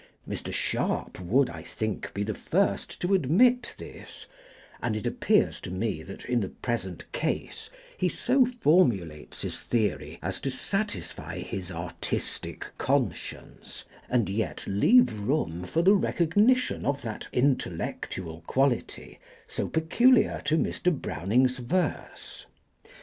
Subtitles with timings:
[0.27, 0.51] Mr.
[0.51, 4.25] Sharp would, I think, be the first to admit this;
[4.81, 10.17] and it appears to me that, in the present case, he so formulates his theory
[10.23, 17.27] as to satisfy his artistic conscience, and yet leave room for the recognition of that
[17.31, 20.91] intellectual quality so peculiar to Mr.
[20.91, 22.47] Browning's verse.